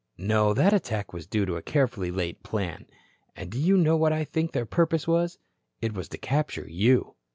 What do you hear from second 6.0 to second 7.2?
to capture you."